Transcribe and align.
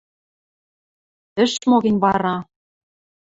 Ӹш 1.43 1.53
мо 1.69 1.77
гӹнь 1.83 1.99
вара? 2.03 2.35